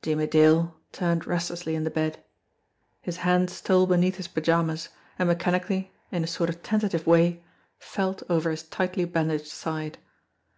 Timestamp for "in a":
6.10-6.26